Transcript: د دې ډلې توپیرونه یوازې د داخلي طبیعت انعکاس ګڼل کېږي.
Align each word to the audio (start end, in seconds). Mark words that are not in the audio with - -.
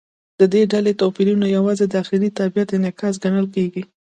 د 0.39 0.41
دې 0.53 0.61
ډلې 0.71 0.93
توپیرونه 1.01 1.45
یوازې 1.55 1.83
د 1.87 1.91
داخلي 1.97 2.29
طبیعت 2.39 2.69
انعکاس 2.77 3.15
ګڼل 3.23 3.47
کېږي. 3.55 3.83